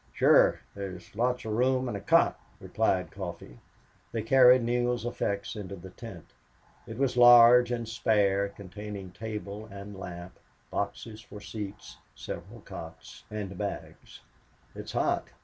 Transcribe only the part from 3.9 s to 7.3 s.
They carried Neale's effects inside the tent. It was